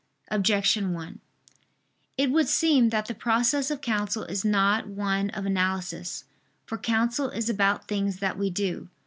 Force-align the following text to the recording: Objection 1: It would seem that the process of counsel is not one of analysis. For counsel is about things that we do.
Objection 0.31 0.93
1: 0.93 1.19
It 2.17 2.31
would 2.31 2.47
seem 2.47 2.89
that 2.89 3.05
the 3.05 3.13
process 3.13 3.69
of 3.69 3.81
counsel 3.81 4.23
is 4.23 4.43
not 4.43 4.87
one 4.87 5.29
of 5.29 5.45
analysis. 5.45 6.23
For 6.65 6.79
counsel 6.79 7.29
is 7.29 7.51
about 7.51 7.87
things 7.87 8.17
that 8.17 8.35
we 8.35 8.49
do. 8.49 8.89